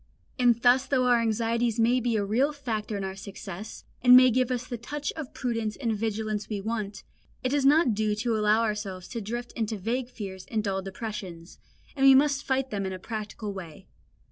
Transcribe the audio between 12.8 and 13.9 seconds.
in a practical way.